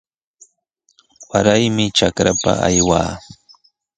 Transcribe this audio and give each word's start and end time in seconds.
Waraymi 1.29 1.85
trakapa 1.97 2.51
aywaa. 2.67 3.11